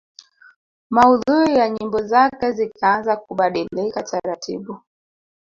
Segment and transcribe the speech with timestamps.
[0.89, 4.81] Maudhui ya nyimbo zake zikaanza kubadilika taratibu